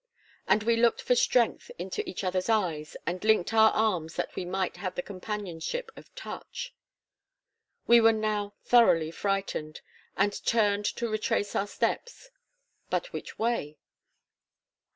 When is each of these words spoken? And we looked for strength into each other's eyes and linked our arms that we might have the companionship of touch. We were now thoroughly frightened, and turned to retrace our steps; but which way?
And 0.47 0.63
we 0.63 0.77
looked 0.77 1.03
for 1.03 1.13
strength 1.13 1.69
into 1.77 2.01
each 2.09 2.23
other's 2.23 2.49
eyes 2.49 2.97
and 3.05 3.23
linked 3.23 3.53
our 3.53 3.69
arms 3.69 4.15
that 4.15 4.35
we 4.35 4.45
might 4.45 4.77
have 4.77 4.95
the 4.95 5.03
companionship 5.03 5.91
of 5.95 6.09
touch. 6.15 6.73
We 7.85 8.01
were 8.01 8.11
now 8.11 8.55
thoroughly 8.65 9.11
frightened, 9.11 9.81
and 10.17 10.43
turned 10.43 10.85
to 10.85 11.07
retrace 11.07 11.55
our 11.55 11.67
steps; 11.67 12.31
but 12.89 13.13
which 13.13 13.37
way? 13.37 13.77